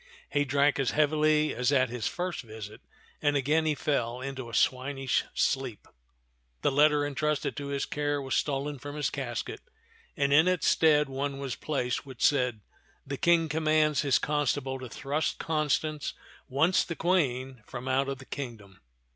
[0.31, 2.81] He drank as heavily as at his first visit,
[3.21, 5.87] and again he fell into a swinish sleep.
[6.63, 9.61] The letter intrusted to his care was stolen from his casket,
[10.17, 12.61] and in its stead one was placed which said:
[13.05, 16.15] "The King commands his con stable to thrust Constance,
[16.49, 18.81] once the Queen, from out the kingdom.